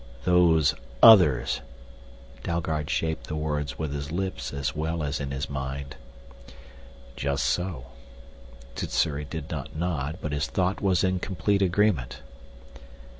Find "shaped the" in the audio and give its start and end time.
2.89-3.35